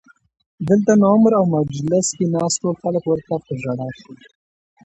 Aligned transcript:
دلته 0.67 0.91
نو 0.99 1.05
عمر 1.13 1.31
او 1.39 1.45
مجلس 1.57 2.05
کې 2.17 2.25
ناست 2.33 2.57
ټول 2.61 2.75
خلک 2.83 3.03
ورته 3.07 3.35
په 3.45 3.53
ژړا 3.61 3.89
شول 3.99 4.17